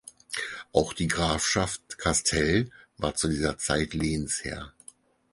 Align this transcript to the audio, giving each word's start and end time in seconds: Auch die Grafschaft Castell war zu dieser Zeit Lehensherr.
Auch 0.73 0.93
die 0.93 1.05
Grafschaft 1.05 1.99
Castell 1.99 2.71
war 2.97 3.13
zu 3.13 3.27
dieser 3.27 3.59
Zeit 3.59 3.93
Lehensherr. 3.93 4.73